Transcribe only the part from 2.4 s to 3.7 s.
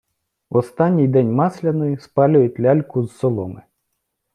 ляльку з соломи.